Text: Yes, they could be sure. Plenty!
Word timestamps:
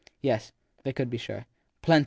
Yes, 0.19 0.51
they 0.83 0.93
could 0.93 1.11
be 1.11 1.19
sure. 1.19 1.45
Plenty! 1.83 1.99